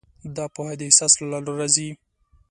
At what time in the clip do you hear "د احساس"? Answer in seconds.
0.77-1.13